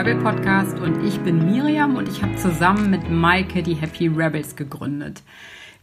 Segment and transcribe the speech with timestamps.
[0.00, 4.56] Rebel Podcast und ich bin Miriam und ich habe zusammen mit Maike die Happy Rebels
[4.56, 5.20] gegründet.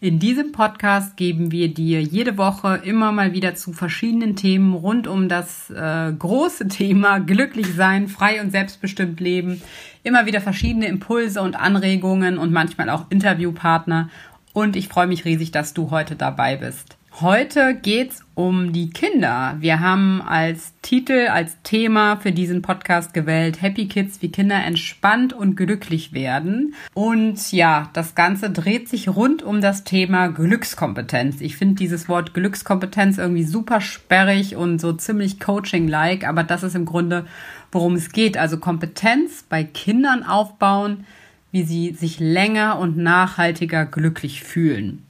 [0.02, 5.06] In diesem Podcast geben wir dir jede Woche immer mal wieder zu verschiedenen Themen rund
[5.06, 9.62] um das äh, große Thema glücklich sein, frei und selbstbestimmt leben,
[10.02, 14.10] immer wieder verschiedene Impulse und Anregungen und manchmal auch Interviewpartner.
[14.52, 16.97] Und ich freue mich riesig, dass du heute dabei bist.
[17.20, 19.56] Heute geht's um die Kinder.
[19.60, 25.34] Wir haben als Titel, als Thema für diesen Podcast gewählt Happy Kids, wie Kinder entspannt
[25.34, 26.76] und glücklich werden.
[26.94, 31.42] Und ja, das Ganze dreht sich rund um das Thema Glückskompetenz.
[31.42, 36.76] Ich finde dieses Wort Glückskompetenz irgendwie super sperrig und so ziemlich Coaching-like, aber das ist
[36.76, 37.26] im Grunde,
[37.72, 38.38] worum es geht.
[38.38, 41.08] Also Kompetenz bei Kindern aufbauen,
[41.52, 45.07] wie sie sich länger und nachhaltiger glücklich fühlen.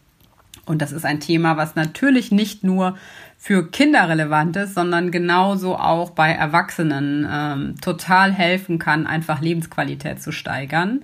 [0.68, 2.98] Und das ist ein Thema, was natürlich nicht nur
[3.38, 10.22] für Kinder relevant ist, sondern genauso auch bei Erwachsenen ähm, total helfen kann, einfach Lebensqualität
[10.22, 11.04] zu steigern.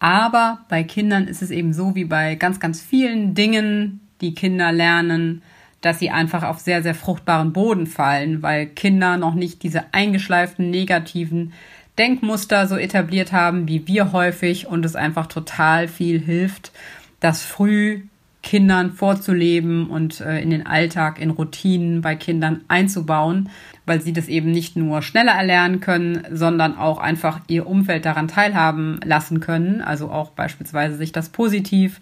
[0.00, 4.70] Aber bei Kindern ist es eben so wie bei ganz, ganz vielen Dingen, die Kinder
[4.70, 5.42] lernen,
[5.80, 10.70] dass sie einfach auf sehr, sehr fruchtbaren Boden fallen, weil Kinder noch nicht diese eingeschleiften
[10.70, 11.52] negativen
[11.98, 16.72] Denkmuster so etabliert haben wie wir häufig und es einfach total viel hilft,
[17.20, 18.02] das früh
[18.44, 23.48] Kindern vorzuleben und äh, in den Alltag, in Routinen bei Kindern einzubauen,
[23.86, 28.28] weil sie das eben nicht nur schneller erlernen können, sondern auch einfach ihr Umfeld daran
[28.28, 29.80] teilhaben lassen können.
[29.80, 32.00] Also auch beispielsweise sich das positiv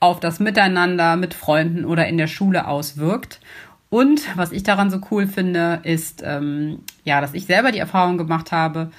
[0.00, 3.40] auf das Miteinander mit Freunden oder in der Schule auswirkt.
[3.88, 8.18] Und was ich daran so cool finde, ist, ähm, ja, dass ich selber die Erfahrung
[8.18, 8.90] gemacht habe,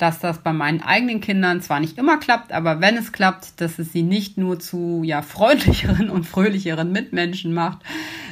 [0.00, 3.78] dass das bei meinen eigenen Kindern zwar nicht immer klappt, aber wenn es klappt, dass
[3.78, 7.80] es sie nicht nur zu ja freundlicheren und fröhlicheren Mitmenschen macht,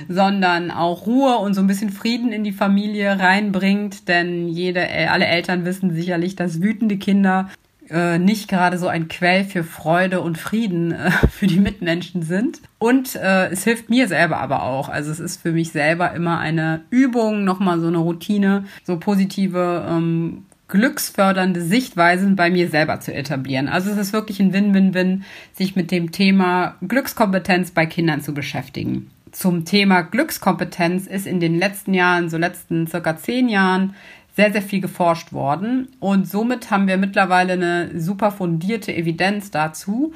[0.09, 5.27] sondern auch Ruhe und so ein bisschen Frieden in die Familie reinbringt, denn jede alle
[5.27, 7.51] Eltern wissen sicherlich, dass wütende Kinder
[7.91, 12.61] äh, nicht gerade so ein Quell für Freude und Frieden äh, für die Mitmenschen sind.
[12.79, 14.89] Und äh, es hilft mir selber aber auch.
[14.89, 19.87] Also es ist für mich selber immer eine Übung, nochmal so eine Routine, so positive
[19.89, 23.69] ähm, glücksfördernde Sichtweisen bei mir selber zu etablieren.
[23.69, 25.25] Also es ist wirklich ein Win-Win-Win,
[25.55, 29.11] sich mit dem Thema Glückskompetenz bei Kindern zu beschäftigen.
[29.33, 33.95] Zum Thema Glückskompetenz ist in den letzten Jahren, so letzten circa zehn Jahren,
[34.37, 35.89] sehr, sehr viel geforscht worden.
[36.01, 40.13] Und somit haben wir mittlerweile eine super fundierte Evidenz dazu,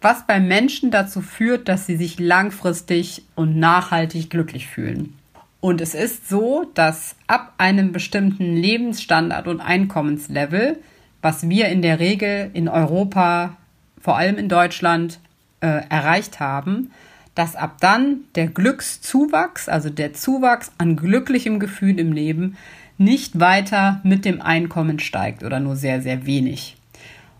[0.00, 5.14] was bei Menschen dazu führt, dass sie sich langfristig und nachhaltig glücklich fühlen.
[5.60, 10.78] Und es ist so, dass ab einem bestimmten Lebensstandard und Einkommenslevel,
[11.22, 13.56] was wir in der Regel in Europa,
[14.00, 15.18] vor allem in Deutschland,
[15.60, 16.90] äh, erreicht haben,
[17.34, 22.56] dass ab dann der Glückszuwachs, also der Zuwachs an glücklichem Gefühl im Leben,
[22.98, 26.76] nicht weiter mit dem Einkommen steigt oder nur sehr, sehr wenig.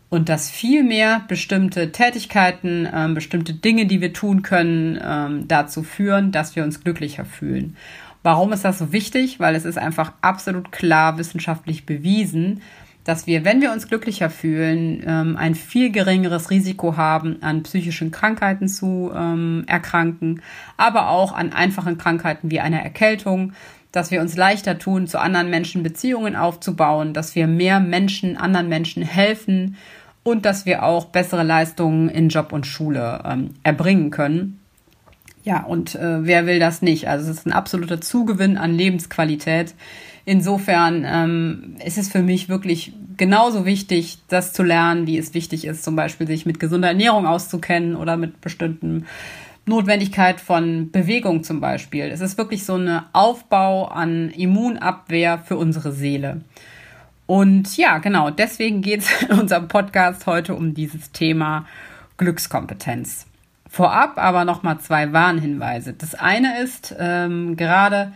[0.09, 6.31] Und dass vielmehr bestimmte Tätigkeiten, äh, bestimmte Dinge, die wir tun können, äh, dazu führen,
[6.31, 7.77] dass wir uns glücklicher fühlen.
[8.27, 9.39] Warum ist das so wichtig?
[9.39, 12.61] Weil es ist einfach absolut klar wissenschaftlich bewiesen,
[13.05, 18.11] dass wir, wenn wir uns glücklicher fühlen, ähm, ein viel geringeres Risiko haben, an psychischen
[18.11, 20.43] Krankheiten zu ähm, erkranken,
[20.77, 23.53] aber auch an einfachen Krankheiten wie einer Erkältung,
[23.93, 28.69] dass wir uns leichter tun, zu anderen Menschen Beziehungen aufzubauen, dass wir mehr Menschen, anderen
[28.69, 29.77] Menschen helfen
[30.25, 34.59] und dass wir auch bessere Leistungen in Job und Schule ähm, erbringen können.
[35.47, 37.07] Ja, und äh, wer will das nicht?
[37.07, 39.77] Also es ist ein absoluter Zugewinn an Lebensqualität.
[40.25, 45.65] Insofern ähm, ist es für mich wirklich genauso wichtig, das zu lernen, wie es wichtig
[45.65, 49.07] ist, zum Beispiel sich mit gesunder Ernährung auszukennen oder mit bestimmten
[49.67, 52.07] Notwendigkeit von Bewegung zum Beispiel.
[52.07, 56.41] Es ist wirklich so eine Aufbau an Immunabwehr für unsere Seele.
[57.27, 61.67] Und ja, genau, deswegen geht es in unserem Podcast heute um dieses Thema
[62.17, 63.27] Glückskompetenz.
[63.77, 65.93] Vorab aber nochmal zwei Warnhinweise.
[65.93, 68.15] Das eine ist, ähm, gerade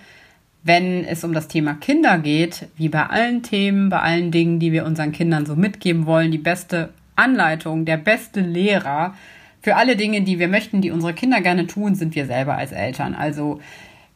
[0.63, 4.73] wenn es um das Thema Kinder geht, wie bei allen Themen, bei allen Dingen, die
[4.73, 9.15] wir unseren Kindern so mitgeben wollen, die beste Anleitung, der beste Lehrer
[9.61, 12.73] für alle Dinge, die wir möchten, die unsere Kinder gerne tun, sind wir selber als
[12.73, 13.15] Eltern.
[13.15, 13.61] Also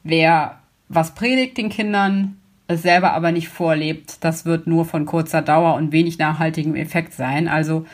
[0.03, 2.39] wer was predigt den Kindern,
[2.69, 7.13] es selber aber nicht vorlebt, das wird nur von kurzer Dauer und wenig nachhaltigem Effekt
[7.13, 7.49] sein.
[7.49, 7.85] Also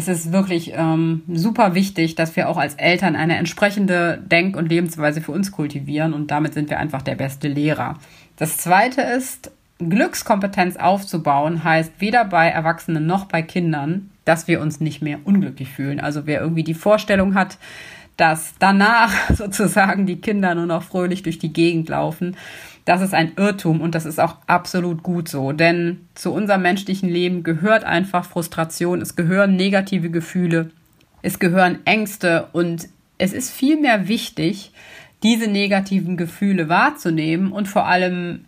[0.00, 4.66] es ist wirklich ähm, super wichtig, dass wir auch als Eltern eine entsprechende Denk- und
[4.66, 7.98] Lebensweise für uns kultivieren und damit sind wir einfach der beste Lehrer.
[8.36, 14.80] Das zweite ist, Glückskompetenz aufzubauen, heißt weder bei Erwachsenen noch bei Kindern, dass wir uns
[14.80, 16.00] nicht mehr unglücklich fühlen.
[16.00, 17.58] Also wer irgendwie die Vorstellung hat,
[18.16, 22.38] dass danach sozusagen die Kinder nur noch fröhlich durch die Gegend laufen.
[22.84, 25.52] Das ist ein Irrtum und das ist auch absolut gut so.
[25.52, 30.70] Denn zu unserem menschlichen Leben gehört einfach Frustration, es gehören negative Gefühle,
[31.22, 32.88] es gehören Ängste und
[33.18, 34.72] es ist vielmehr wichtig,
[35.22, 38.46] diese negativen Gefühle wahrzunehmen und vor allem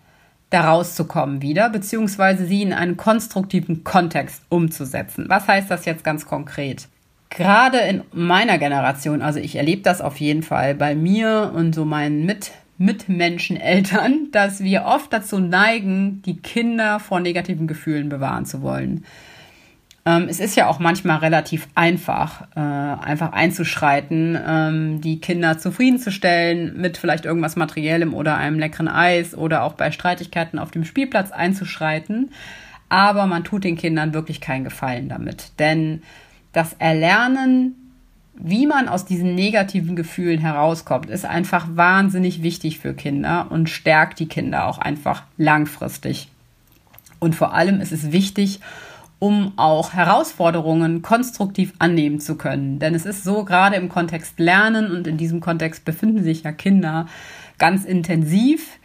[0.48, 5.26] daraus zu kommen wieder, beziehungsweise sie in einen konstruktiven Kontext umzusetzen.
[5.28, 6.88] Was heißt das jetzt ganz konkret?
[7.30, 11.86] Gerade in meiner Generation, also ich erlebe das auf jeden Fall bei mir und so
[11.86, 12.52] meinen Mit
[12.84, 19.04] Mitmenschen, Eltern, dass wir oft dazu neigen, die Kinder vor negativen Gefühlen bewahren zu wollen.
[20.04, 26.76] Ähm, es ist ja auch manchmal relativ einfach, äh, einfach einzuschreiten, ähm, die Kinder zufriedenzustellen
[26.76, 31.30] mit vielleicht irgendwas Materiellem oder einem leckeren Eis oder auch bei Streitigkeiten auf dem Spielplatz
[31.30, 32.30] einzuschreiten.
[32.88, 35.52] Aber man tut den Kindern wirklich keinen Gefallen damit.
[35.60, 36.02] Denn
[36.52, 37.81] das Erlernen,
[38.34, 44.18] wie man aus diesen negativen Gefühlen herauskommt, ist einfach wahnsinnig wichtig für Kinder und stärkt
[44.18, 46.28] die Kinder auch einfach langfristig.
[47.18, 48.60] Und vor allem ist es wichtig,
[49.18, 52.80] um auch Herausforderungen konstruktiv annehmen zu können.
[52.80, 56.50] Denn es ist so, gerade im Kontext Lernen und in diesem Kontext befinden sich ja
[56.50, 57.06] Kinder
[57.58, 58.80] ganz intensiv,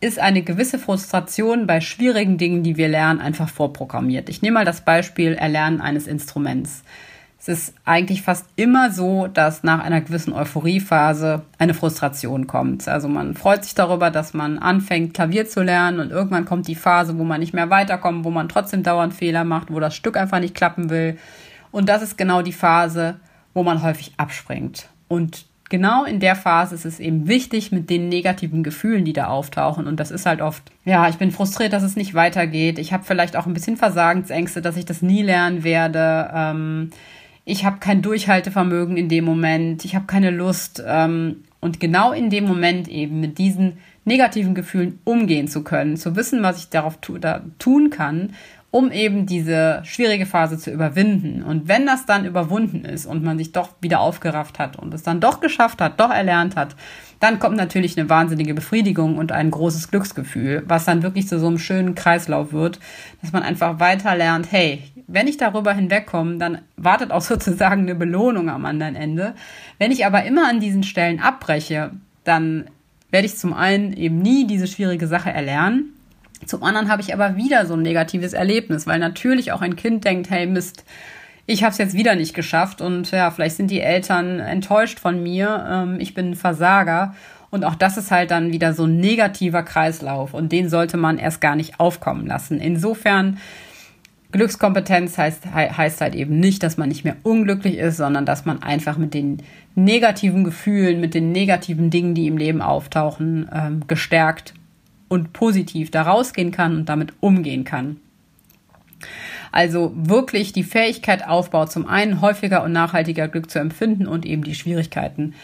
[0.00, 4.28] ist eine gewisse Frustration bei schwierigen Dingen, die wir lernen, einfach vorprogrammiert.
[4.28, 6.82] Ich nehme mal das Beispiel Erlernen eines Instruments.
[7.40, 12.88] Es ist eigentlich fast immer so, dass nach einer gewissen Euphoriephase eine Frustration kommt.
[12.88, 16.74] Also man freut sich darüber, dass man anfängt, Klavier zu lernen und irgendwann kommt die
[16.74, 20.16] Phase, wo man nicht mehr weiterkommt, wo man trotzdem dauernd Fehler macht, wo das Stück
[20.16, 21.16] einfach nicht klappen will.
[21.70, 23.20] Und das ist genau die Phase,
[23.54, 24.88] wo man häufig abspringt.
[25.06, 29.28] Und genau in der Phase ist es eben wichtig mit den negativen Gefühlen, die da
[29.28, 29.86] auftauchen.
[29.86, 32.78] Und das ist halt oft, ja, ich bin frustriert, dass es nicht weitergeht.
[32.78, 36.30] Ich habe vielleicht auch ein bisschen Versagensängste, dass ich das nie lernen werde.
[36.34, 36.90] Ähm,
[37.48, 40.82] ich habe kein Durchhaltevermögen in dem Moment, ich habe keine Lust.
[40.86, 46.14] Ähm, und genau in dem Moment eben mit diesen negativen Gefühlen umgehen zu können, zu
[46.14, 48.34] wissen, was ich darauf tu da tun kann,
[48.70, 51.42] um eben diese schwierige Phase zu überwinden.
[51.42, 55.02] Und wenn das dann überwunden ist und man sich doch wieder aufgerafft hat und es
[55.02, 56.76] dann doch geschafft hat, doch erlernt hat,
[57.18, 61.46] dann kommt natürlich eine wahnsinnige Befriedigung und ein großes Glücksgefühl, was dann wirklich zu so
[61.46, 62.78] einem schönen Kreislauf wird,
[63.22, 67.94] dass man einfach weiter lernt, hey, wenn ich darüber hinwegkomme, dann wartet auch sozusagen eine
[67.94, 69.34] Belohnung am anderen Ende.
[69.78, 71.92] Wenn ich aber immer an diesen Stellen abbreche,
[72.24, 72.66] dann
[73.10, 75.94] werde ich zum einen eben nie diese schwierige Sache erlernen
[76.46, 80.04] zum anderen habe ich aber wieder so ein negatives Erlebnis, weil natürlich auch ein Kind
[80.04, 80.84] denkt, hey Mist,
[81.46, 85.22] ich habe es jetzt wieder nicht geschafft und ja, vielleicht sind die Eltern enttäuscht von
[85.22, 87.14] mir, ähm, ich bin ein Versager.
[87.50, 91.16] Und auch das ist halt dann wieder so ein negativer Kreislauf und den sollte man
[91.16, 92.60] erst gar nicht aufkommen lassen.
[92.60, 93.38] Insofern,
[94.32, 98.62] Glückskompetenz heißt, heißt halt eben nicht, dass man nicht mehr unglücklich ist, sondern dass man
[98.62, 99.38] einfach mit den
[99.74, 104.52] negativen Gefühlen, mit den negativen Dingen, die im Leben auftauchen, ähm, gestärkt
[105.08, 107.98] und positiv da rausgehen kann und damit umgehen kann.
[109.52, 114.44] Also wirklich die Fähigkeit aufbaut, zum einen häufiger und nachhaltiger Glück zu empfinden und eben
[114.44, 115.34] die Schwierigkeiten,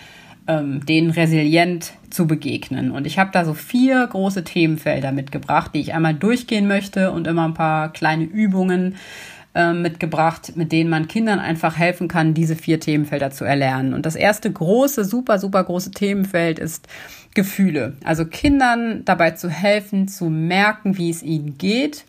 [0.46, 2.90] ähm, denen resilient zu begegnen.
[2.90, 7.26] Und ich habe da so vier große Themenfelder mitgebracht, die ich einmal durchgehen möchte und
[7.26, 8.96] immer ein paar kleine Übungen
[9.54, 13.94] äh, mitgebracht, mit denen man Kindern einfach helfen kann, diese vier Themenfelder zu erlernen.
[13.94, 16.88] Und das erste große, super, super große Themenfeld ist
[17.34, 17.94] Gefühle.
[18.04, 22.04] Also Kindern dabei zu helfen, zu merken, wie es ihnen geht,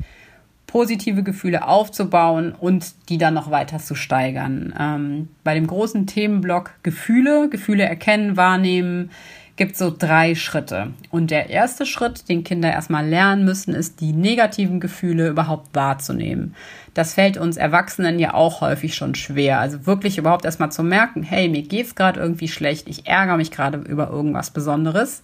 [0.68, 4.74] positive Gefühle aufzubauen und die dann noch weiter zu steigern.
[4.78, 9.10] Ähm, bei dem großen Themenblock Gefühle, Gefühle erkennen, wahrnehmen,
[9.56, 10.92] gibt so drei Schritte.
[11.12, 16.56] Und der erste Schritt, den Kinder erstmal lernen müssen, ist, die negativen Gefühle überhaupt wahrzunehmen.
[16.94, 19.60] Das fällt uns Erwachsenen ja auch häufig schon schwer.
[19.60, 23.52] Also wirklich überhaupt erstmal zu merken, hey, mir geht's gerade irgendwie schlecht, ich ärgere mich
[23.52, 25.24] gerade über irgendwas Besonderes.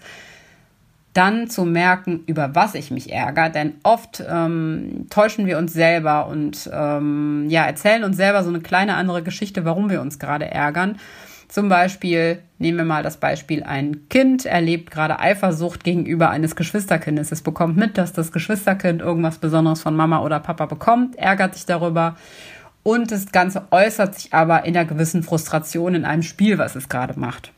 [1.14, 6.28] Dann zu merken, über was ich mich ärgere, denn oft ähm, täuschen wir uns selber
[6.28, 10.50] und ähm, ja, erzählen uns selber so eine kleine andere Geschichte, warum wir uns gerade
[10.50, 10.98] ärgern.
[11.51, 17.34] Zum Beispiel, nehmen wir mal das Beispiel, ein Kind erlebt gerade Eifersucht gegenüber eines Geschwisterkindes.
[17.34, 21.65] Es bekommt mit, dass das Geschwisterkind irgendwas Besonderes von Mama oder Papa bekommt, ärgert sich
[21.65, 22.15] darüber
[22.84, 26.88] und das Ganze äußert sich aber in einer gewissen Frustration in einem Spiel, was es
[26.88, 27.51] gerade macht.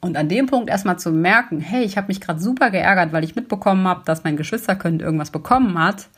[0.00, 3.22] Und an dem Punkt erstmal zu merken, hey, ich habe mich gerade super geärgert, weil
[3.22, 6.08] ich mitbekommen habe, dass mein Geschwisterkind irgendwas bekommen hat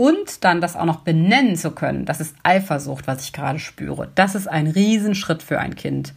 [0.00, 4.08] und dann das auch noch benennen zu können, das ist Eifersucht, was ich gerade spüre.
[4.14, 6.14] Das ist ein Riesenschritt für ein Kind.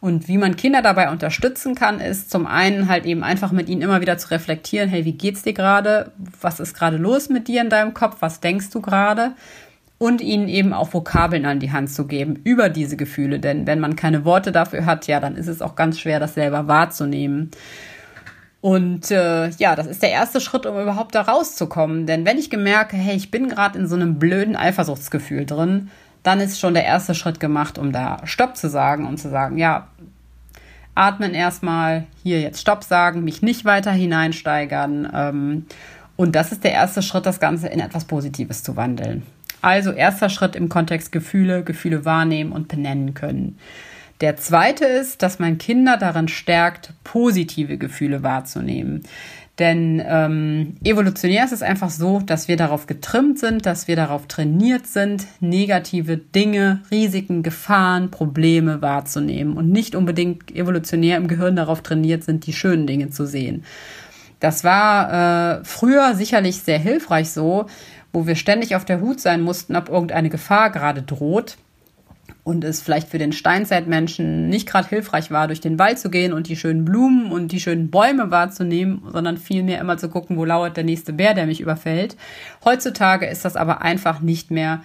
[0.00, 3.82] Und wie man Kinder dabei unterstützen kann, ist zum einen halt eben einfach mit ihnen
[3.82, 6.12] immer wieder zu reflektieren, hey, wie geht's dir gerade?
[6.40, 8.16] Was ist gerade los mit dir in deinem Kopf?
[8.20, 9.34] Was denkst du gerade?
[9.98, 13.40] und ihnen eben auch Vokabeln an die Hand zu geben über diese Gefühle.
[13.40, 16.34] Denn wenn man keine Worte dafür hat, ja, dann ist es auch ganz schwer, das
[16.34, 17.50] selber wahrzunehmen.
[18.66, 22.04] Und äh, ja, das ist der erste Schritt, um überhaupt da rauszukommen.
[22.04, 25.88] Denn wenn ich gemerke, hey, ich bin gerade in so einem blöden Eifersuchtsgefühl drin,
[26.24, 29.56] dann ist schon der erste Schritt gemacht, um da Stopp zu sagen und zu sagen,
[29.56, 29.86] ja,
[30.96, 35.12] atmen erstmal, hier jetzt Stopp sagen, mich nicht weiter hineinsteigern.
[35.14, 35.66] Ähm,
[36.16, 39.22] und das ist der erste Schritt, das Ganze in etwas Positives zu wandeln.
[39.62, 43.60] Also erster Schritt im Kontext Gefühle, Gefühle wahrnehmen und benennen können.
[44.20, 49.02] Der zweite ist, dass man Kinder darin stärkt, positive Gefühle wahrzunehmen.
[49.58, 54.26] Denn ähm, evolutionär ist es einfach so, dass wir darauf getrimmt sind, dass wir darauf
[54.26, 61.80] trainiert sind, negative Dinge, Risiken, Gefahren, Probleme wahrzunehmen und nicht unbedingt evolutionär im Gehirn darauf
[61.82, 63.64] trainiert sind, die schönen Dinge zu sehen.
[64.40, 67.66] Das war äh, früher sicherlich sehr hilfreich so,
[68.12, 71.56] wo wir ständig auf der Hut sein mussten, ob irgendeine Gefahr gerade droht
[72.46, 76.32] und es vielleicht für den Steinzeitmenschen nicht gerade hilfreich war, durch den Wald zu gehen
[76.32, 80.44] und die schönen Blumen und die schönen Bäume wahrzunehmen, sondern vielmehr immer zu gucken, wo
[80.44, 82.16] lauert der nächste Bär, der mich überfällt.
[82.64, 84.82] Heutzutage ist das aber einfach nicht mehr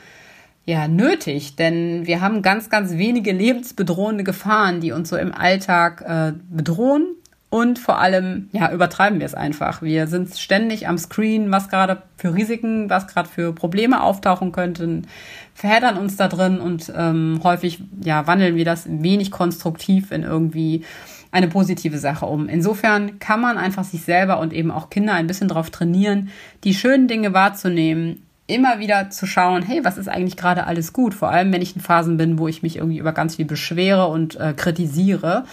[0.65, 6.01] ja, nötig, denn wir haben ganz, ganz wenige lebensbedrohende Gefahren, die uns so im Alltag
[6.01, 7.15] äh, bedrohen.
[7.51, 9.81] Und vor allem, ja, übertreiben wir es einfach.
[9.81, 15.05] Wir sind ständig am Screen, was gerade für Risiken, was gerade für Probleme auftauchen könnten,
[15.53, 20.85] verheddern uns da drin und ähm, häufig, ja, wandeln wir das wenig konstruktiv in irgendwie
[21.31, 22.47] eine positive Sache um.
[22.47, 26.29] Insofern kann man einfach sich selber und eben auch Kinder ein bisschen darauf trainieren,
[26.63, 31.13] die schönen Dinge wahrzunehmen, immer wieder zu schauen, hey, was ist eigentlich gerade alles gut?
[31.13, 34.07] Vor allem, wenn ich in Phasen bin, wo ich mich irgendwie über ganz viel beschwere
[34.07, 35.43] und äh, kritisiere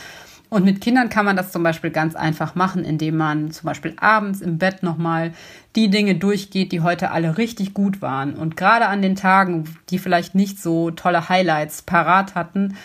[0.50, 3.94] und mit Kindern kann man das zum Beispiel ganz einfach machen, indem man zum Beispiel
[4.00, 5.32] abends im Bett nochmal
[5.76, 8.34] die Dinge durchgeht, die heute alle richtig gut waren.
[8.34, 12.76] Und gerade an den Tagen, die vielleicht nicht so tolle Highlights parat hatten,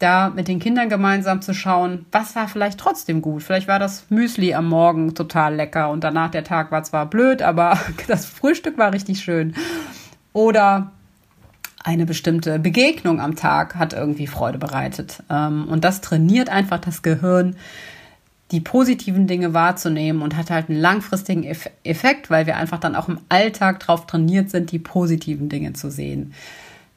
[0.00, 3.44] da mit den Kindern gemeinsam zu schauen, was war vielleicht trotzdem gut.
[3.44, 7.42] Vielleicht war das Müsli am Morgen total lecker und danach der Tag war zwar blöd,
[7.42, 7.78] aber
[8.08, 9.54] das Frühstück war richtig schön.
[10.32, 10.93] Oder
[11.84, 15.22] eine bestimmte Begegnung am Tag hat irgendwie Freude bereitet.
[15.30, 17.56] Ähm, und das trainiert einfach das Gehirn,
[18.50, 21.44] die positiven Dinge wahrzunehmen und hat halt einen langfristigen
[21.84, 25.90] Effekt, weil wir einfach dann auch im Alltag darauf trainiert sind, die positiven Dinge zu
[25.90, 26.34] sehen.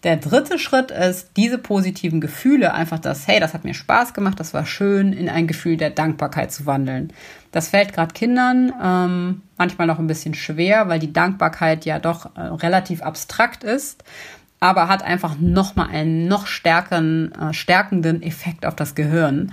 [0.04, 4.40] Der dritte Schritt ist, diese positiven Gefühle, einfach das, hey, das hat mir Spaß gemacht,
[4.40, 7.12] das war schön, in ein Gefühl der Dankbarkeit zu wandeln.
[7.52, 12.38] Das fällt gerade Kindern ähm, manchmal noch ein bisschen schwer, weil die Dankbarkeit ja doch
[12.38, 14.04] äh, relativ abstrakt ist
[14.60, 19.52] aber hat einfach nochmal einen noch stärkeren, äh, stärkenden Effekt auf das Gehirn.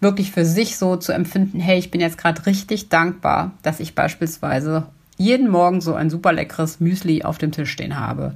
[0.00, 3.94] Wirklich für sich so zu empfinden, hey, ich bin jetzt gerade richtig dankbar, dass ich
[3.94, 4.86] beispielsweise
[5.18, 8.34] jeden Morgen so ein super leckeres Müsli auf dem Tisch stehen habe.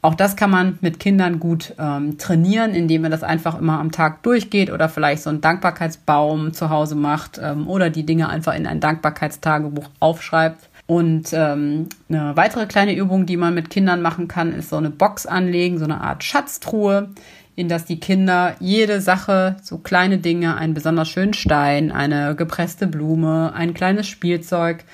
[0.00, 3.90] Auch das kann man mit Kindern gut ähm, trainieren, indem man das einfach immer am
[3.90, 8.54] Tag durchgeht oder vielleicht so einen Dankbarkeitsbaum zu Hause macht ähm, oder die Dinge einfach
[8.54, 10.67] in ein Dankbarkeitstagebuch aufschreibt.
[10.88, 14.88] Und ähm, eine weitere kleine Übung, die man mit Kindern machen kann, ist so eine
[14.88, 17.10] Box anlegen, so eine Art Schatztruhe,
[17.56, 22.86] in das die Kinder jede Sache, so kleine Dinge, einen besonders schönen Stein, eine gepresste
[22.86, 24.84] Blume, ein kleines Spielzeug,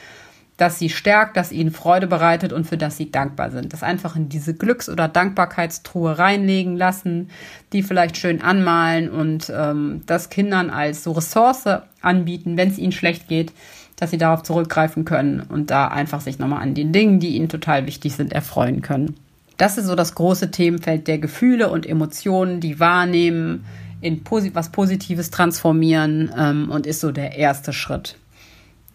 [0.57, 3.73] das sie stärkt, das ihnen Freude bereitet und für das sie dankbar sind.
[3.73, 7.31] Das einfach in diese Glücks- oder Dankbarkeitstruhe reinlegen lassen,
[7.73, 11.69] die vielleicht schön anmalen und ähm, das Kindern als so Ressource
[12.03, 13.53] anbieten, wenn es ihnen schlecht geht,
[13.97, 17.49] dass sie darauf zurückgreifen können und da einfach sich nochmal an den Dingen, die ihnen
[17.49, 19.17] total wichtig sind, erfreuen können.
[19.57, 23.65] Das ist so das große Themenfeld der Gefühle und Emotionen, die wahrnehmen,
[24.01, 24.21] in
[24.53, 28.17] was Positives transformieren ähm, und ist so der erste Schritt.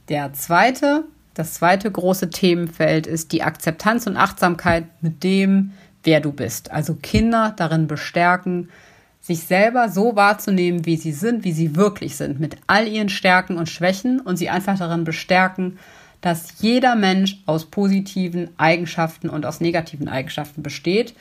[0.09, 5.71] Der zweite, das zweite große Themenfeld ist die Akzeptanz und Achtsamkeit mit dem,
[6.03, 6.71] wer du bist.
[6.71, 8.69] Also Kinder darin bestärken,
[9.19, 13.57] sich selber so wahrzunehmen, wie sie sind, wie sie wirklich sind, mit all ihren Stärken
[13.57, 15.77] und Schwächen und sie einfach darin bestärken,
[16.21, 21.13] dass jeder Mensch aus positiven Eigenschaften und aus negativen Eigenschaften besteht,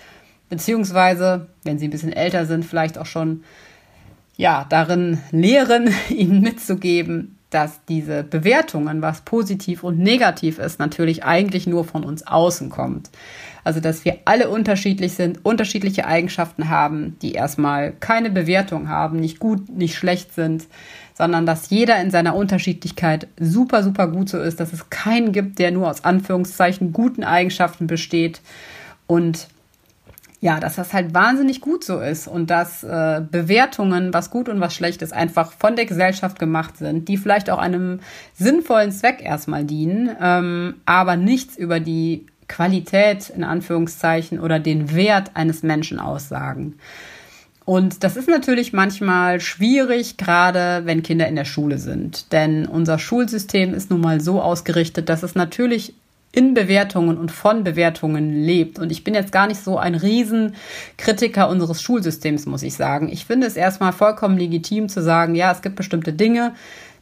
[0.48, 3.44] beziehungsweise, wenn sie ein bisschen älter sind, vielleicht auch schon
[4.36, 11.66] ja, darin lehren, ihnen mitzugeben, dass diese Bewertungen, was positiv und negativ ist, natürlich eigentlich
[11.66, 13.10] nur von uns außen kommt.
[13.68, 19.40] Also, dass wir alle unterschiedlich sind, unterschiedliche Eigenschaften haben, die erstmal keine Bewertung haben, nicht
[19.40, 20.64] gut, nicht schlecht sind,
[21.12, 25.58] sondern dass jeder in seiner Unterschiedlichkeit super, super gut so ist, dass es keinen gibt,
[25.58, 28.40] der nur aus Anführungszeichen guten Eigenschaften besteht.
[29.06, 29.48] Und
[30.40, 34.60] ja, dass das halt wahnsinnig gut so ist und dass äh, Bewertungen, was gut und
[34.62, 38.00] was schlecht ist, einfach von der Gesellschaft gemacht sind, die vielleicht auch einem
[38.32, 45.32] sinnvollen Zweck erstmal dienen, ähm, aber nichts über die Qualität in Anführungszeichen oder den Wert
[45.34, 46.74] eines Menschen aussagen.
[47.64, 52.32] Und das ist natürlich manchmal schwierig, gerade wenn Kinder in der Schule sind.
[52.32, 55.92] Denn unser Schulsystem ist nun mal so ausgerichtet, dass es natürlich
[56.32, 58.78] in Bewertungen und von Bewertungen lebt.
[58.78, 63.08] Und ich bin jetzt gar nicht so ein Riesenkritiker unseres Schulsystems, muss ich sagen.
[63.10, 66.54] Ich finde es erstmal vollkommen legitim zu sagen, ja, es gibt bestimmte Dinge,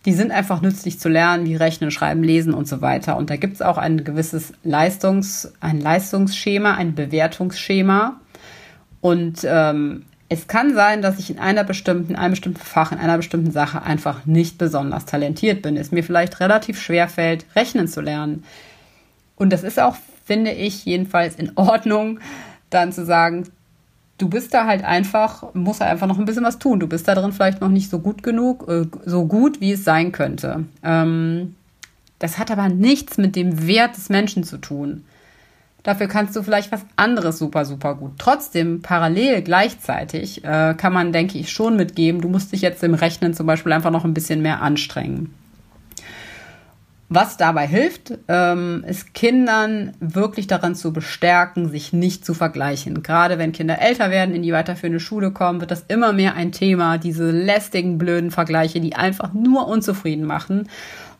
[0.06, 3.16] die sind einfach nützlich zu lernen, wie Rechnen, Schreiben, Lesen und so weiter.
[3.16, 8.20] Und da gibt es auch ein gewisses Leistungs, ein Leistungsschema, ein Bewertungsschema.
[9.00, 12.98] Und ähm, es kann sein, dass ich in einer bestimmten, in einem bestimmten Fach, in
[12.98, 15.76] einer bestimmten Sache einfach nicht besonders talentiert bin.
[15.76, 18.44] Es mir vielleicht relativ schwer fällt, rechnen zu lernen.
[19.34, 22.20] Und das ist auch, finde ich, jedenfalls in Ordnung,
[22.70, 23.48] dann zu sagen,
[24.18, 26.80] du bist da halt einfach, musst halt einfach noch ein bisschen was tun.
[26.80, 29.84] Du bist da drin vielleicht noch nicht so gut genug, äh, so gut, wie es
[29.84, 30.64] sein könnte.
[30.82, 31.54] Ähm,
[32.18, 35.04] das hat aber nichts mit dem Wert des Menschen zu tun.
[35.82, 38.12] Dafür kannst du vielleicht was anderes super, super gut.
[38.18, 42.94] Trotzdem, parallel, gleichzeitig, äh, kann man, denke ich, schon mitgeben, du musst dich jetzt im
[42.94, 45.32] Rechnen zum Beispiel einfach noch ein bisschen mehr anstrengen.
[47.08, 53.04] Was dabei hilft, ähm, ist Kindern wirklich daran zu bestärken, sich nicht zu vergleichen.
[53.04, 56.50] Gerade wenn Kinder älter werden, in die weiterführende Schule kommen, wird das immer mehr ein
[56.50, 60.68] Thema, diese lästigen, blöden Vergleiche, die einfach nur unzufrieden machen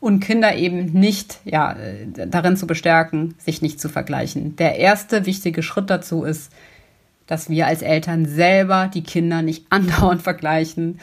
[0.01, 4.57] und Kinder eben nicht, ja, äh, darin zu bestärken, sich nicht zu vergleichen.
[4.57, 6.53] Der erste wichtige Schritt dazu ist,
[7.29, 10.99] dass wir als Eltern selber die Kinder nicht andauernd vergleichen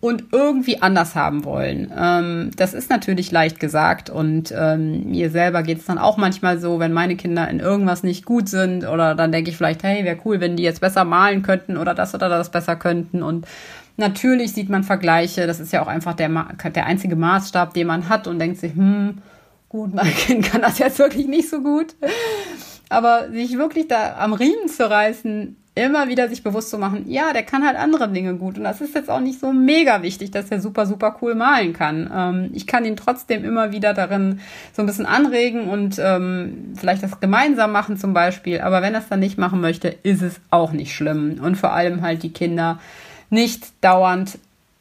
[0.00, 1.92] und irgendwie anders haben wollen.
[1.96, 6.58] Ähm, das ist natürlich leicht gesagt und ähm, mir selber geht es dann auch manchmal
[6.58, 10.04] so, wenn meine Kinder in irgendwas nicht gut sind oder dann denke ich vielleicht, hey,
[10.04, 13.46] wäre cool, wenn die jetzt besser malen könnten oder das oder das besser könnten und
[13.96, 16.30] Natürlich sieht man Vergleiche, das ist ja auch einfach der,
[16.74, 19.18] der einzige Maßstab, den man hat und denkt sich, hm,
[19.68, 21.94] gut, mein Kind kann das jetzt wirklich nicht so gut.
[22.88, 27.32] Aber sich wirklich da am Riemen zu reißen, immer wieder sich bewusst zu machen, ja,
[27.32, 28.58] der kann halt andere Dinge gut.
[28.58, 31.72] Und das ist jetzt auch nicht so mega wichtig, dass er super, super cool malen
[31.72, 32.10] kann.
[32.12, 34.40] Ähm, ich kann ihn trotzdem immer wieder darin
[34.72, 38.60] so ein bisschen anregen und ähm, vielleicht das gemeinsam machen zum Beispiel.
[38.60, 41.40] Aber wenn er es dann nicht machen möchte, ist es auch nicht schlimm.
[41.42, 42.80] Und vor allem halt die Kinder
[43.30, 44.38] nicht dauernd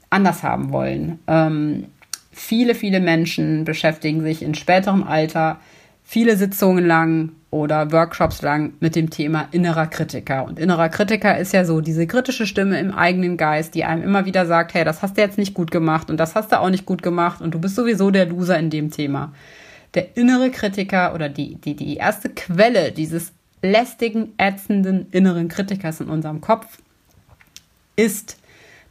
[0.09, 1.19] anders haben wollen.
[1.27, 1.85] Ähm,
[2.31, 5.59] viele, viele Menschen beschäftigen sich in späterem Alter
[6.03, 10.45] viele Sitzungen lang oder Workshops lang mit dem Thema innerer Kritiker.
[10.45, 14.25] Und innerer Kritiker ist ja so diese kritische Stimme im eigenen Geist, die einem immer
[14.25, 16.69] wieder sagt, hey, das hast du jetzt nicht gut gemacht und das hast du auch
[16.69, 19.33] nicht gut gemacht und du bist sowieso der Loser in dem Thema.
[19.95, 23.31] Der innere Kritiker oder die, die, die erste Quelle dieses
[23.63, 26.77] lästigen, ätzenden inneren Kritikers in unserem Kopf
[27.95, 28.38] ist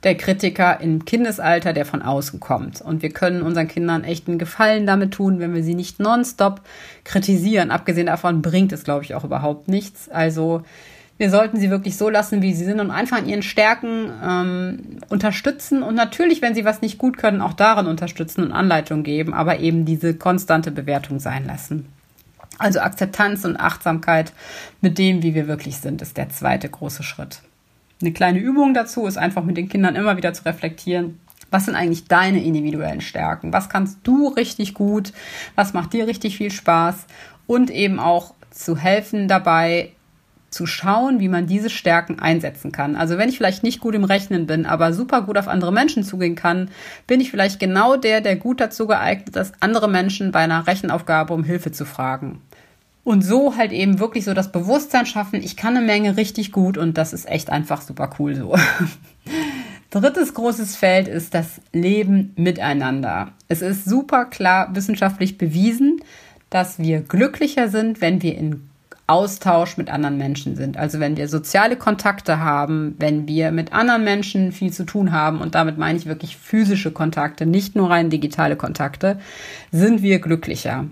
[0.04, 2.80] der Kritiker im Kindesalter, der von außen kommt.
[2.80, 6.60] Und wir können unseren Kindern echt einen Gefallen damit tun, wenn wir sie nicht nonstop
[7.04, 7.70] kritisieren.
[7.70, 10.08] Abgesehen davon bringt es, glaube ich, auch überhaupt nichts.
[10.08, 10.62] Also
[11.18, 14.98] wir sollten sie wirklich so lassen, wie sie sind und einfach in ihren Stärken ähm,
[15.08, 19.34] unterstützen und natürlich, wenn sie was nicht gut können, auch darin unterstützen und Anleitung geben,
[19.34, 21.86] aber eben diese konstante Bewertung sein lassen.
[22.58, 24.32] Also Akzeptanz und Achtsamkeit
[24.80, 27.42] mit dem, wie wir wirklich sind, ist der zweite große Schritt.
[28.00, 31.18] Eine kleine Übung dazu ist einfach mit den Kindern immer wieder zu reflektieren,
[31.50, 33.52] was sind eigentlich deine individuellen Stärken?
[33.52, 35.12] Was kannst du richtig gut?
[35.54, 37.06] Was macht dir richtig viel Spaß?
[37.46, 39.92] Und eben auch zu helfen dabei,
[40.50, 42.96] zu schauen, wie man diese Stärken einsetzen kann.
[42.96, 46.04] Also wenn ich vielleicht nicht gut im Rechnen bin, aber super gut auf andere Menschen
[46.04, 46.70] zugehen kann,
[47.06, 51.34] bin ich vielleicht genau der, der gut dazu geeignet ist, andere Menschen bei einer Rechenaufgabe
[51.34, 52.40] um Hilfe zu fragen.
[53.08, 56.76] Und so halt eben wirklich so das Bewusstsein schaffen, ich kann eine Menge richtig gut
[56.76, 58.54] und das ist echt einfach super cool so.
[59.90, 63.28] Drittes großes Feld ist das Leben miteinander.
[63.48, 66.02] Es ist super klar wissenschaftlich bewiesen,
[66.50, 68.68] dass wir glücklicher sind, wenn wir in
[69.06, 70.76] Austausch mit anderen Menschen sind.
[70.76, 75.40] Also wenn wir soziale Kontakte haben, wenn wir mit anderen Menschen viel zu tun haben,
[75.40, 79.18] und damit meine ich wirklich physische Kontakte, nicht nur rein digitale Kontakte,
[79.72, 80.84] sind wir glücklicher.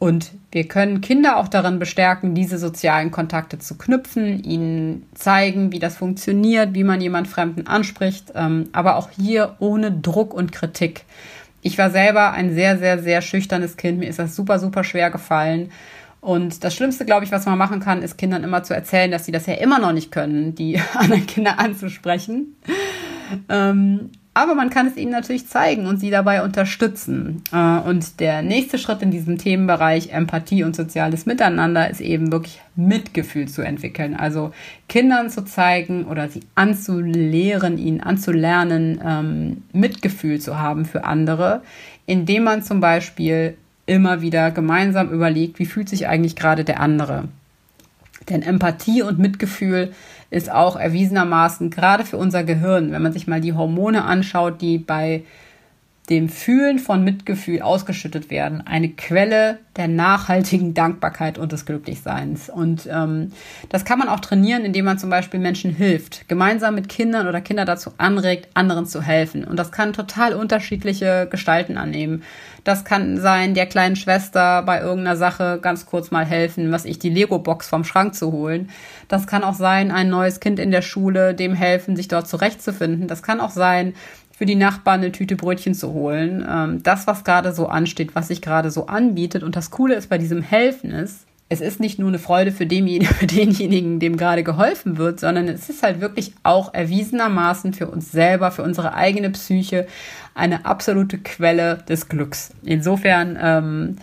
[0.00, 5.78] Und wir können Kinder auch darin bestärken, diese sozialen Kontakte zu knüpfen, ihnen zeigen, wie
[5.78, 11.04] das funktioniert, wie man jemand Fremden anspricht, ähm, aber auch hier ohne Druck und Kritik.
[11.62, 13.98] Ich war selber ein sehr, sehr, sehr schüchternes Kind.
[13.98, 15.72] Mir ist das super, super schwer gefallen.
[16.20, 19.24] Und das Schlimmste, glaube ich, was man machen kann, ist Kindern immer zu erzählen, dass
[19.24, 22.56] sie das ja immer noch nicht können, die anderen Kinder anzusprechen.
[23.48, 27.42] Ähm, aber man kann es ihnen natürlich zeigen und sie dabei unterstützen.
[27.52, 32.60] Äh, und der nächste Schritt in diesem Themenbereich Empathie und soziales Miteinander ist eben wirklich
[32.74, 34.14] Mitgefühl zu entwickeln.
[34.14, 34.52] Also
[34.90, 41.62] Kindern zu zeigen oder sie anzulehren, ihnen anzulernen, ähm, Mitgefühl zu haben für andere,
[42.04, 47.24] indem man zum Beispiel immer wieder gemeinsam überlegt, wie fühlt sich eigentlich gerade der andere.
[48.28, 49.92] Denn Empathie und Mitgefühl
[50.30, 54.78] ist auch erwiesenermaßen gerade für unser Gehirn, wenn man sich mal die Hormone anschaut, die
[54.78, 55.22] bei
[56.08, 62.48] dem Fühlen von Mitgefühl ausgeschüttet werden, eine Quelle der nachhaltigen Dankbarkeit und des Glücklichseins.
[62.48, 63.32] Und ähm,
[63.70, 67.40] das kann man auch trainieren, indem man zum Beispiel Menschen hilft, gemeinsam mit Kindern oder
[67.40, 69.44] Kinder dazu anregt, anderen zu helfen.
[69.44, 72.22] Und das kann total unterschiedliche Gestalten annehmen.
[72.66, 76.98] Das kann sein, der kleinen Schwester bei irgendeiner Sache ganz kurz mal helfen, was ich
[76.98, 78.70] die Lego-Box vom Schrank zu holen.
[79.06, 83.06] Das kann auch sein, ein neues Kind in der Schule, dem helfen, sich dort zurechtzufinden.
[83.06, 83.94] Das kann auch sein,
[84.36, 86.44] für die Nachbarn eine Tüte Brötchen zu holen.
[86.50, 89.44] Ähm, das, was gerade so ansteht, was sich gerade so anbietet.
[89.44, 92.66] Und das Coole ist bei diesem Helfen ist, es ist nicht nur eine Freude für,
[92.66, 98.50] denjenigen, dem gerade geholfen wird, sondern es ist halt wirklich auch erwiesenermaßen für uns selber,
[98.50, 99.86] für unsere eigene Psyche
[100.34, 102.50] eine absolute Quelle des Glücks.
[102.64, 103.96] Insofern, ähm,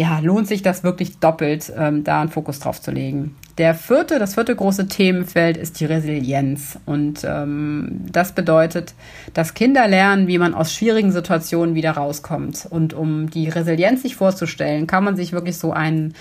[0.00, 3.36] ja, lohnt sich das wirklich doppelt, ähm, da einen Fokus drauf zu legen.
[3.58, 6.78] Der vierte, das vierte große Themenfeld ist die Resilienz.
[6.86, 8.94] Und ähm, das bedeutet,
[9.34, 12.66] dass Kinder lernen, wie man aus schwierigen Situationen wieder rauskommt.
[12.70, 16.14] Und um die Resilienz sich vorzustellen, kann man sich wirklich so einen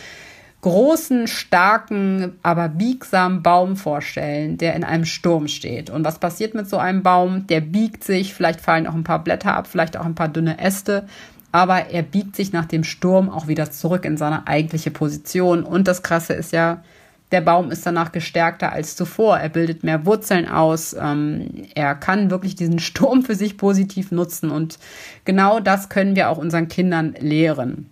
[0.60, 5.90] großen, starken, aber biegsamen Baum vorstellen, der in einem Sturm steht.
[5.90, 7.48] Und was passiert mit so einem Baum?
[7.48, 10.60] Der biegt sich, vielleicht fallen auch ein paar Blätter ab, vielleicht auch ein paar dünne
[10.60, 11.06] Äste
[11.52, 15.64] aber er biegt sich nach dem Sturm auch wieder zurück in seine eigentliche Position.
[15.64, 16.84] Und das Krasse ist ja,
[17.32, 19.38] der Baum ist danach gestärkter als zuvor.
[19.38, 20.96] Er bildet mehr Wurzeln aus.
[21.00, 24.52] Ähm, er kann wirklich diesen Sturm für sich positiv nutzen.
[24.52, 24.80] Und
[25.26, 27.90] genau das können wir auch unseren Kindern lehren.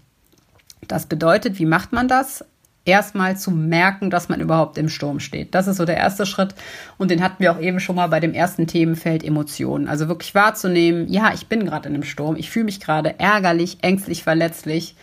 [0.87, 2.45] Das bedeutet, wie macht man das?
[2.87, 5.53] Erstmal zu merken, dass man überhaupt im Sturm steht.
[5.53, 6.55] Das ist so der erste Schritt.
[6.97, 9.87] Und den hatten wir auch eben schon mal bei dem ersten Themenfeld Emotionen.
[9.87, 12.35] Also wirklich wahrzunehmen, ja, ich bin gerade in einem Sturm.
[12.35, 14.95] Ich fühle mich gerade ärgerlich, ängstlich, verletzlich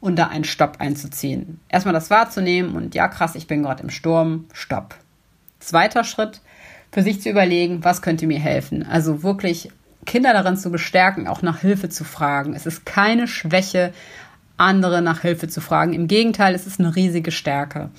[0.00, 1.60] und da einen Stopp einzuziehen.
[1.68, 4.46] Erstmal das wahrzunehmen und ja, krass, ich bin gerade im Sturm.
[4.52, 4.94] Stopp.
[5.60, 6.40] Zweiter Schritt,
[6.92, 8.86] für sich zu überlegen, was könnte mir helfen.
[8.88, 9.70] Also wirklich
[10.06, 12.54] Kinder darin zu bestärken, auch nach Hilfe zu fragen.
[12.54, 13.92] Es ist keine Schwäche,
[14.56, 15.92] andere nach Hilfe zu fragen.
[15.92, 17.90] Im Gegenteil, es ist eine riesige Stärke.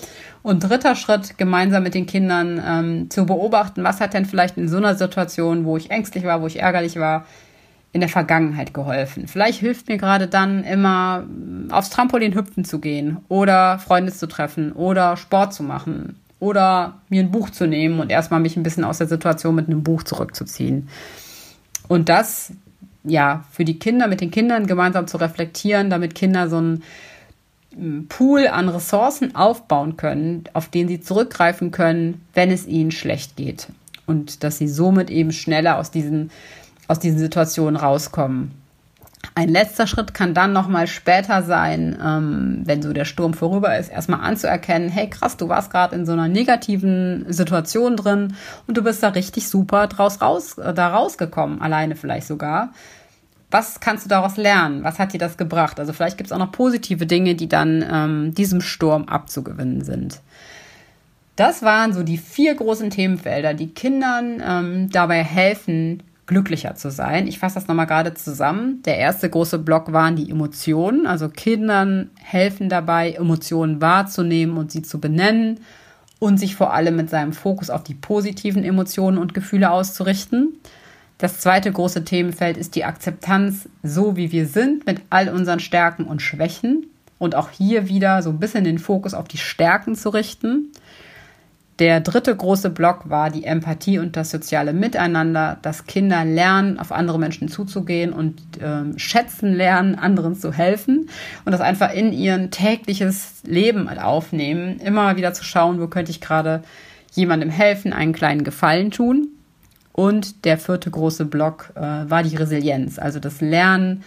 [0.41, 4.67] Und dritter Schritt, gemeinsam mit den Kindern ähm, zu beobachten, was hat denn vielleicht in
[4.67, 7.25] so einer Situation, wo ich ängstlich war, wo ich ärgerlich war,
[7.93, 9.27] in der Vergangenheit geholfen.
[9.27, 11.25] Vielleicht hilft mir gerade dann immer
[11.71, 17.21] aufs Trampolin hüpfen zu gehen oder Freunde zu treffen oder Sport zu machen oder mir
[17.21, 20.03] ein Buch zu nehmen und erstmal mich ein bisschen aus der Situation mit einem Buch
[20.03, 20.89] zurückzuziehen.
[21.87, 22.51] Und das
[23.09, 26.83] ja, für die Kinder, mit den Kindern gemeinsam zu reflektieren, damit Kinder so einen
[28.09, 33.67] Pool an Ressourcen aufbauen können, auf den sie zurückgreifen können, wenn es ihnen schlecht geht.
[34.05, 36.31] Und dass sie somit eben schneller aus diesen,
[36.87, 38.51] aus diesen Situationen rauskommen.
[39.35, 43.89] Ein letzter Schritt kann dann nochmal später sein, ähm, wenn so der Sturm vorüber ist,
[43.89, 48.35] erstmal anzuerkennen, hey krass, du warst gerade in so einer negativen Situation drin
[48.67, 52.71] und du bist da richtig super draus raus, äh, da rausgekommen, alleine vielleicht sogar.
[53.49, 54.83] Was kannst du daraus lernen?
[54.83, 55.79] Was hat dir das gebracht?
[55.79, 60.19] Also vielleicht gibt es auch noch positive Dinge, die dann ähm, diesem Sturm abzugewinnen sind.
[61.37, 67.25] Das waren so die vier großen Themenfelder, die Kindern ähm, dabei helfen, glücklicher zu sein.
[67.27, 68.83] Ich fasse das nochmal gerade zusammen.
[68.83, 71.07] Der erste große Block waren die Emotionen.
[71.07, 75.61] Also Kindern helfen dabei, Emotionen wahrzunehmen und sie zu benennen
[76.19, 80.59] und sich vor allem mit seinem Fokus auf die positiven Emotionen und Gefühle auszurichten.
[81.17, 86.03] Das zweite große Themenfeld ist die Akzeptanz, so wie wir sind, mit all unseren Stärken
[86.03, 86.87] und Schwächen.
[87.19, 90.71] Und auch hier wieder so ein bisschen den Fokus auf die Stärken zu richten.
[91.79, 96.91] Der dritte große Block war die Empathie und das soziale Miteinander, dass Kinder lernen, auf
[96.91, 101.07] andere Menschen zuzugehen und äh, schätzen lernen, anderen zu helfen
[101.45, 106.19] und das einfach in ihr tägliches Leben aufnehmen, immer wieder zu schauen, wo könnte ich
[106.19, 106.63] gerade
[107.13, 109.27] jemandem helfen, einen kleinen Gefallen tun.
[109.93, 114.03] Und der vierte große Block äh, war die Resilienz, also das Lernen,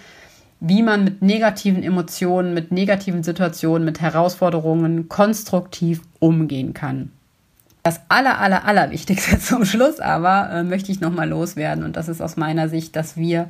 [0.59, 7.11] wie man mit negativen Emotionen, mit negativen Situationen, mit Herausforderungen konstruktiv umgehen kann.
[7.83, 12.09] Das aller, aller, aller Wichtigste zum Schluss aber äh, möchte ich nochmal loswerden und das
[12.09, 13.49] ist aus meiner Sicht, dass wir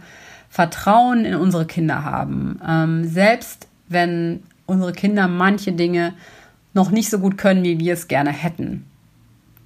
[0.49, 2.61] Vertrauen in unsere Kinder haben.
[2.66, 6.12] Ähm, selbst wenn unsere Kinder manche Dinge
[6.75, 8.87] noch nicht so gut können, wie wir es gerne hätten.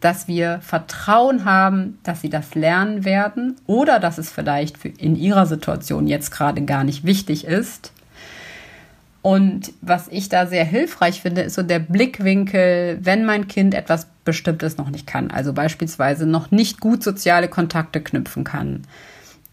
[0.01, 5.47] Dass wir Vertrauen haben, dass sie das lernen werden oder dass es vielleicht in ihrer
[5.47, 7.93] Situation jetzt gerade gar nicht wichtig ist
[9.25, 14.07] und was ich da sehr hilfreich finde, ist so der Blickwinkel, wenn mein Kind etwas
[14.25, 18.83] Bestimmtes noch nicht kann, also beispielsweise noch nicht gut soziale Kontakte knüpfen kann,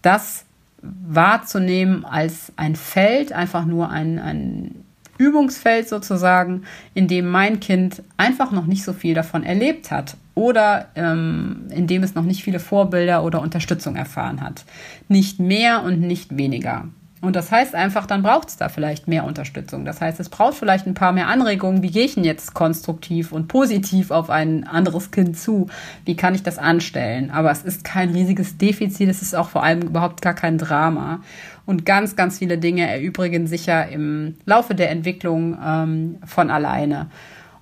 [0.00, 0.44] dass
[0.82, 4.84] wahrzunehmen als ein Feld, einfach nur ein, ein
[5.18, 6.62] Übungsfeld sozusagen,
[6.94, 11.86] in dem mein Kind einfach noch nicht so viel davon erlebt hat oder ähm, in
[11.86, 14.64] dem es noch nicht viele Vorbilder oder Unterstützung erfahren hat.
[15.08, 16.88] Nicht mehr und nicht weniger.
[17.22, 19.84] Und das heißt einfach, dann braucht es da vielleicht mehr Unterstützung.
[19.84, 21.80] Das heißt, es braucht vielleicht ein paar mehr Anregungen.
[21.80, 25.68] Wie gehe ich denn jetzt konstruktiv und positiv auf ein anderes Kind zu?
[26.04, 27.30] Wie kann ich das anstellen?
[27.30, 29.08] Aber es ist kein riesiges Defizit.
[29.08, 31.20] Es ist auch vor allem überhaupt gar kein Drama.
[31.64, 37.06] Und ganz, ganz viele Dinge erübrigen sich ja im Laufe der Entwicklung ähm, von alleine.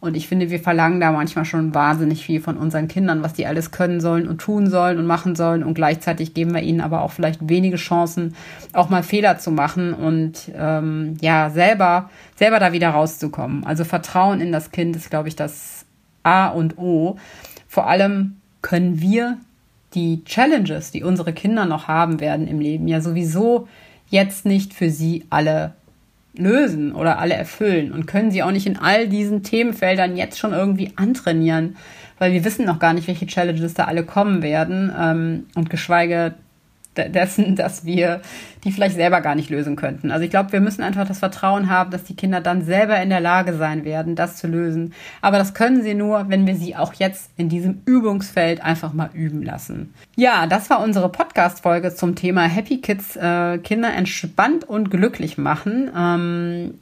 [0.01, 3.47] Und ich finde, wir verlangen da manchmal schon wahnsinnig viel von unseren Kindern, was die
[3.47, 5.63] alles können sollen und tun sollen und machen sollen.
[5.63, 8.35] Und gleichzeitig geben wir ihnen aber auch vielleicht wenige Chancen,
[8.73, 13.65] auch mal Fehler zu machen und ähm, ja, selber, selber da wieder rauszukommen.
[13.65, 15.85] Also Vertrauen in das Kind ist, glaube ich, das
[16.23, 17.17] A und O.
[17.69, 19.37] Vor allem können wir
[19.95, 23.69] die Challenges, die unsere Kinder noch haben werden im Leben, ja sowieso
[24.09, 25.75] jetzt nicht für sie alle
[26.35, 30.53] lösen oder alle erfüllen und können sie auch nicht in all diesen Themenfeldern jetzt schon
[30.53, 31.77] irgendwie antrainieren,
[32.19, 36.35] weil wir wissen noch gar nicht, welche Challenges da alle kommen werden ähm, und geschweige
[37.09, 38.21] dessen, dass wir
[38.65, 40.11] die vielleicht selber gar nicht lösen könnten.
[40.11, 43.09] Also ich glaube, wir müssen einfach das Vertrauen haben, dass die Kinder dann selber in
[43.09, 44.93] der Lage sein werden, das zu lösen.
[45.23, 49.11] Aber das können sie nur, wenn wir sie auch jetzt in diesem Übungsfeld einfach mal
[49.15, 49.95] üben lassen.
[50.17, 55.91] Ja, das war unsere Podcast-Folge zum Thema Happy Kids, äh, Kinder entspannt und glücklich machen.
[55.97, 56.75] Ähm,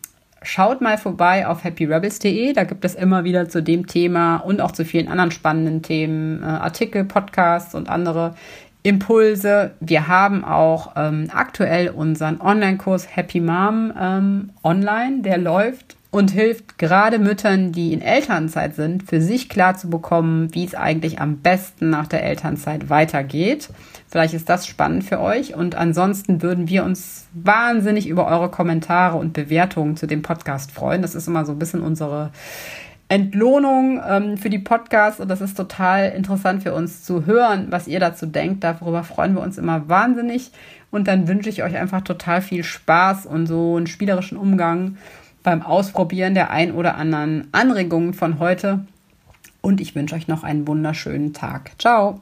[0.43, 4.71] Schaut mal vorbei auf happyrebels.de, da gibt es immer wieder zu dem Thema und auch
[4.71, 8.37] zu vielen anderen spannenden Themen äh, Artikel, Podcasts und andere
[8.88, 9.72] Impulse.
[9.81, 16.79] Wir haben auch ähm, aktuell unseren Online-Kurs Happy Mom ähm, online, der läuft und hilft
[16.79, 21.38] gerade Müttern, die in Elternzeit sind, für sich klar zu bekommen, wie es eigentlich am
[21.38, 23.68] besten nach der Elternzeit weitergeht.
[24.09, 25.55] Vielleicht ist das spannend für euch.
[25.55, 31.03] Und ansonsten würden wir uns wahnsinnig über eure Kommentare und Bewertungen zu dem Podcast freuen.
[31.03, 32.31] Das ist immer so ein bisschen unsere
[33.09, 37.88] Entlohnung ähm, für die Podcasts und das ist total interessant für uns zu hören, was
[37.88, 38.64] ihr dazu denkt.
[38.64, 40.51] Darüber freuen wir uns immer wahnsinnig
[40.90, 44.99] und dann wünsche ich euch einfach total viel Spaß und so einen spielerischen Umgang
[45.42, 48.87] beim Ausprobieren der ein oder anderen Anregungen von heute
[49.62, 51.73] und ich wünsche euch noch einen wunderschönen Tag.
[51.79, 52.21] Ciao!